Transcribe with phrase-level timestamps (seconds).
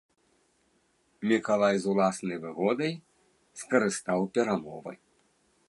[1.31, 2.93] Мікалай з уласнай выгодай
[3.63, 4.93] скарыстаў перамовы.